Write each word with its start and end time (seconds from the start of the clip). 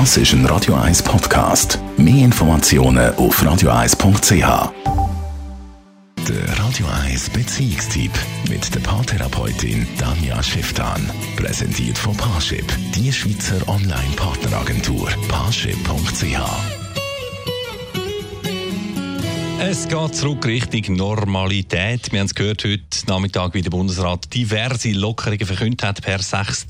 Das 0.00 0.16
ist 0.16 0.32
ein 0.32 0.44
Radio 0.46 0.74
1 0.74 1.04
Podcast. 1.04 1.78
Mehr 1.96 2.24
Informationen 2.24 3.14
auf 3.14 3.40
radio1.ch. 3.40 4.72
Der 6.28 6.58
Radio 6.58 6.86
1 7.04 7.30
Beziehungstyp 7.30 8.10
mit 8.50 8.74
der 8.74 8.80
Paartherapeutin 8.80 9.86
Danja 9.96 10.42
Schifftan. 10.42 11.08
Präsentiert 11.36 11.96
von 11.96 12.16
Paarship, 12.16 12.66
die 12.96 13.12
Schweizer 13.12 13.68
Online-Partneragentur. 13.68 15.10
Paarship.ch 15.28 16.40
es 19.66 19.88
geht 19.88 20.14
zurück 20.14 20.44
Richtung 20.44 20.96
Normalität. 20.96 22.12
Wir 22.12 22.18
haben 22.18 22.26
es 22.26 22.34
gehört 22.34 22.64
heute 22.64 22.82
Nachmittag, 23.06 23.54
wie 23.54 23.62
der 23.62 23.70
Bundesrat 23.70 24.34
diverse 24.34 24.90
Lockerungen 24.90 25.46
verkündet 25.46 25.82
hat 25.82 26.02
per 26.02 26.18
6. 26.18 26.66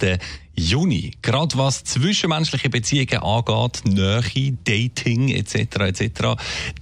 Juni. 0.57 1.13
Gerade 1.23 1.57
was 1.59 1.85
zwischenmenschliche 1.85 2.71
Beziehungen 2.71 3.23
angeht, 3.23 3.83
Nähe, 3.85 4.57
Dating 4.65 5.29
etc. 5.29 5.55
etc. 5.55 6.11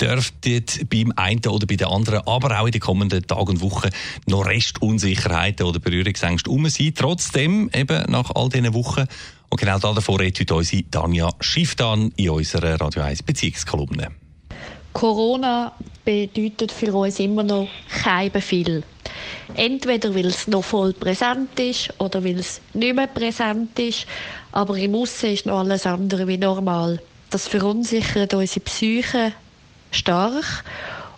dürfte 0.00 0.62
beim 0.88 1.12
einen 1.16 1.46
oder 1.46 1.66
bei 1.66 1.76
der 1.76 1.90
anderen, 1.90 2.26
aber 2.26 2.60
auch 2.60 2.66
in 2.66 2.72
den 2.72 2.80
kommenden 2.80 3.26
Tagen 3.26 3.50
und 3.50 3.60
Wochen 3.60 3.90
noch 4.26 4.46
Restunsicherheiten 4.46 5.66
oder 5.66 5.78
Berührungsängste 5.78 6.50
um 6.50 6.68
sein. 6.68 6.92
Trotzdem, 6.94 7.70
eben 7.74 8.10
nach 8.10 8.30
all 8.34 8.48
diesen 8.48 8.74
Wochen, 8.74 9.06
und 9.48 9.60
genau 9.60 9.78
davor 9.78 10.18
redet 10.18 10.40
heute 10.40 10.54
unsere 10.54 10.82
Danja 10.84 11.30
Schifftan 11.40 12.12
in 12.16 12.30
unserer 12.30 12.80
Radio 12.80 13.02
1 13.02 13.22
Beziehungskolumne. 13.22 14.08
Corona 14.92 15.72
bedeutet 16.04 16.72
für 16.72 16.92
uns 16.94 17.18
immer 17.18 17.42
noch 17.42 17.68
kein 18.02 18.30
Befehl. 18.30 18.82
Entweder 19.54 20.14
weil 20.14 20.26
es 20.26 20.46
noch 20.48 20.64
voll 20.64 20.92
präsent 20.92 21.58
ist 21.58 21.92
oder 21.98 22.24
weil 22.24 22.38
es 22.38 22.60
nicht 22.74 22.94
mehr 22.94 23.06
präsent 23.06 23.78
ist, 23.78 24.06
aber 24.52 24.76
im 24.76 24.94
Aussen 24.94 25.32
ist 25.32 25.46
noch 25.46 25.60
alles 25.60 25.86
andere 25.86 26.26
wie 26.26 26.38
normal. 26.38 27.00
Das 27.30 27.48
verunsichert 27.48 28.34
unsere 28.34 28.60
Psyche 28.60 29.32
stark 29.90 30.64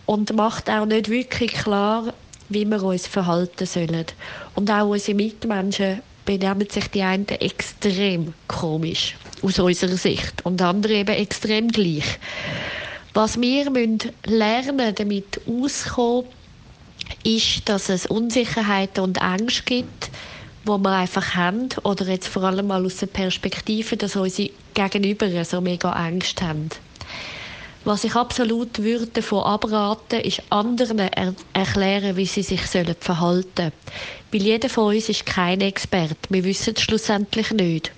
und 0.06 0.34
macht 0.34 0.70
auch 0.70 0.86
nicht 0.86 1.08
wirklich 1.08 1.52
klar, 1.52 2.12
wie 2.48 2.64
wir 2.64 2.82
uns 2.82 3.06
verhalten 3.06 3.66
sollen. 3.66 4.06
Und 4.54 4.70
auch 4.70 4.88
unsere 4.88 5.16
Mitmenschen 5.16 6.02
benehmen 6.24 6.68
sich 6.70 6.88
die 6.88 7.02
einen 7.02 7.28
extrem 7.28 8.34
komisch 8.48 9.16
aus 9.42 9.58
unserer 9.58 9.96
Sicht 9.96 10.44
und 10.44 10.62
andere 10.62 10.94
eben 10.94 11.14
extrem 11.14 11.68
gleich. 11.68 12.18
Was 13.12 13.40
wir 13.40 13.70
müssen 13.70 14.00
lernen, 14.24 14.94
damit 14.94 15.40
auskommen, 15.46 16.26
ist, 17.24 17.68
dass 17.68 17.88
es 17.88 18.06
Unsicherheiten 18.06 19.02
und 19.02 19.18
Ängste 19.18 19.62
gibt, 19.64 20.10
wo 20.64 20.78
wir 20.78 20.92
einfach 20.92 21.34
haben, 21.34 21.68
oder 21.82 22.06
jetzt 22.08 22.28
vor 22.28 22.44
allem 22.44 22.66
mal 22.68 22.84
aus 22.84 22.96
der 22.96 23.06
Perspektive, 23.06 23.96
dass 23.96 24.16
unsere 24.16 24.50
Gegenüber 24.72 25.44
so 25.44 25.60
mega 25.60 25.90
Angst 25.90 26.40
haben. 26.42 26.70
Was 27.84 28.04
ich 28.04 28.14
absolut 28.14 28.78
würde 28.78 29.08
davon 29.08 29.44
abraten, 29.44 30.20
ist 30.20 30.42
anderen 30.48 30.98
er 31.00 31.34
erklären, 31.52 32.16
wie 32.16 32.24
sie 32.24 32.42
sich 32.42 32.66
sollen 32.66 32.96
verhalten 32.98 33.50
sollen. 33.56 33.72
Weil 34.32 34.42
jeder 34.42 34.70
von 34.70 34.94
uns 34.94 35.10
ist 35.10 35.26
kein 35.26 35.60
Experte. 35.60 36.16
Wir 36.30 36.44
wissen 36.44 36.72
es 36.74 36.82
schlussendlich 36.82 37.50
nicht. 37.50 37.92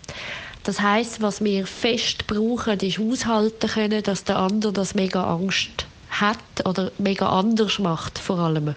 Das 0.65 0.81
heißt, 0.81 1.23
was 1.23 1.45
wir 1.45 1.69
fest 1.69 2.27
brauchen, 2.27 2.81
ist 2.81 2.99
aushalten 2.99 3.71
können, 3.71 4.03
dass 4.03 4.25
der 4.25 4.39
andere 4.39 4.73
das 4.73 4.97
mega 4.97 5.23
Angst 5.23 5.87
hat 6.11 6.39
oder 6.65 6.91
mega 6.99 7.29
anders 7.29 7.79
macht 7.79 8.19
vor 8.19 8.41
allem. 8.41 8.75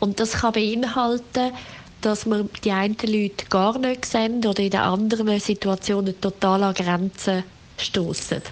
Und 0.00 0.18
das 0.18 0.32
kann 0.32 0.52
beinhalten, 0.52 1.52
dass 2.00 2.26
wir 2.26 2.48
die 2.64 2.72
einen 2.72 2.96
Leute 3.04 3.46
gar 3.50 3.78
nicht 3.78 4.06
sehen 4.06 4.44
oder 4.44 4.60
in 4.60 4.70
den 4.70 4.80
anderen 4.80 5.38
Situationen 5.38 6.18
total 6.20 6.64
an 6.64 6.74
Grenzen 6.74 7.44
stoßen. 7.76 8.42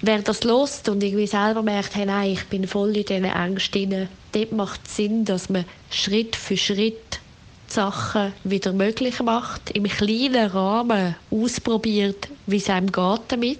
Wer 0.00 0.22
das 0.22 0.44
lost 0.44 0.88
und 0.88 1.02
irgendwie 1.02 1.26
selber 1.26 1.62
merkt, 1.62 1.94
hey, 1.96 2.06
nein, 2.06 2.32
ich 2.32 2.44
bin 2.46 2.66
voll 2.66 2.96
in 2.96 3.04
diesen 3.04 3.24
Ängsten, 3.24 4.08
dort 4.32 4.52
macht 4.52 4.80
es 4.86 4.96
Sinn, 4.96 5.24
dass 5.24 5.48
man 5.50 5.64
Schritt 5.90 6.36
für 6.36 6.56
Schritt 6.56 7.20
Sachen 7.66 8.32
wieder 8.44 8.72
möglich 8.72 9.20
macht, 9.20 9.70
im 9.72 9.84
kleinen 9.84 10.50
Rahmen 10.50 11.16
ausprobiert, 11.30 12.28
wie 12.46 12.56
es 12.56 12.70
einem 12.70 12.92
geht 12.92 13.20
damit 13.28 13.58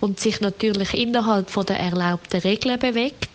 und 0.00 0.20
sich 0.20 0.40
natürlich 0.40 0.94
innerhalb 0.94 1.50
von 1.50 1.66
der 1.66 1.80
erlaubten 1.80 2.40
Regeln 2.40 2.78
bewegt, 2.78 3.28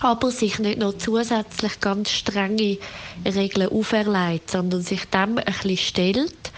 aber 0.00 0.30
sich 0.30 0.58
nicht 0.58 0.78
noch 0.78 0.96
zusätzlich 0.98 1.80
ganz 1.80 2.10
strenge 2.10 2.78
Regeln 3.24 3.68
auferlegt, 3.68 4.50
sondern 4.50 4.82
sich 4.82 5.04
dem 5.06 5.38
ein 5.38 5.44
bisschen 5.44 5.76
stellt 5.76 6.52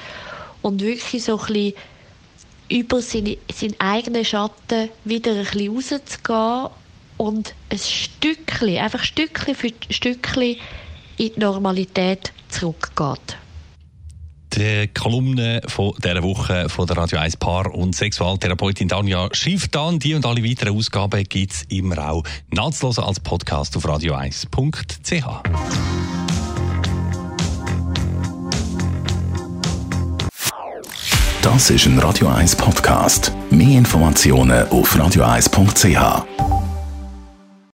und 0.63 0.83
wirklich 0.83 1.25
so 1.25 1.39
ein 1.39 1.47
bisschen 1.47 1.75
über 2.69 3.01
seine, 3.01 3.37
seinen 3.53 3.81
eigenen 3.81 4.25
Schatten 4.25 4.91
wieder 5.05 5.33
ein 5.33 5.45
bisschen 5.45 5.75
rauszugehen 5.77 6.69
und 7.17 7.55
ein 7.71 7.79
Stückchen, 7.79 8.79
einfach 8.79 9.03
Stückchen 9.05 9.55
für 9.55 9.71
Stückchen 9.91 10.57
in 11.17 11.33
die 11.35 11.41
Normalität 11.41 12.33
zurückgeht. 12.49 13.37
Die 14.57 14.89
Kolumne 14.89 15.61
dieser 15.61 16.23
Woche 16.23 16.71
von 16.71 16.87
der 16.87 16.97
Radio 16.97 17.19
1 17.19 17.37
Paar- 17.37 17.75
und 17.75 17.95
Sexualtherapeutin 17.95 18.89
Danja 18.89 19.29
Schifftan. 19.33 19.99
Die 19.99 20.15
und 20.15 20.25
alle 20.25 20.43
weiteren 20.43 20.75
Ausgaben 20.75 21.25
gibt 21.25 21.53
es 21.53 21.63
immer 21.65 22.11
auch 22.11 22.23
nahtlos 22.51 22.99
als 22.99 23.21
Podcast 23.21 23.77
auf 23.77 23.85
radio1.ch. 23.85 25.43
Das 31.43 31.71
ist 31.71 31.85
ein 31.85 31.99
Radio 31.99 32.29
1 32.29 32.57
Podcast. 32.57 33.33
Mehr 33.51 33.77
Informationen 33.77 34.67
auf 34.69 34.97
radio1.ch. 34.97 36.56